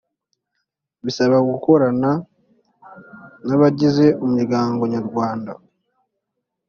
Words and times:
bisaba 1.05 1.37
gukorana 1.49 2.11
n’abagize 3.47 4.05
umuryango 4.23 4.81
nyarwanda 4.93 5.51